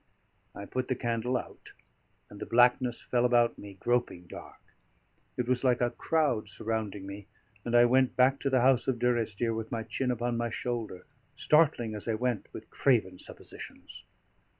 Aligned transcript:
I 0.55 0.65
put 0.65 0.87
the 0.87 0.95
candle 0.95 1.37
out, 1.37 1.73
and 2.27 2.39
the 2.39 2.47
blackness 2.47 3.03
fell 3.03 3.23
about 3.23 3.59
me 3.59 3.75
groping 3.79 4.23
dark; 4.25 4.59
it 5.37 5.47
was 5.47 5.63
like 5.63 5.79
a 5.79 5.91
crowd 5.91 6.49
surrounding 6.49 7.05
me; 7.05 7.27
and 7.63 7.75
I 7.75 7.85
went 7.85 8.15
back 8.15 8.39
to 8.39 8.49
the 8.49 8.61
house 8.61 8.87
of 8.87 8.97
Durrisdeer, 8.97 9.53
with 9.53 9.71
my 9.71 9.83
chin 9.83 10.09
upon 10.09 10.37
my 10.37 10.49
shoulder, 10.49 11.05
startling, 11.35 11.93
as 11.93 12.07
I 12.07 12.15
went, 12.15 12.47
with 12.51 12.71
craven 12.71 13.19
suppositions. 13.19 14.03